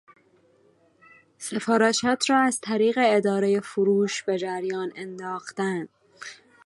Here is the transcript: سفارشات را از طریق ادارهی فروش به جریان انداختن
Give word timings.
سفارشات 1.37 2.29
را 2.29 2.39
از 2.39 2.61
طریق 2.61 2.99
ادارهی 3.01 3.59
فروش 3.59 4.23
به 4.23 4.37
جریان 4.37 4.91
انداختن 4.95 5.87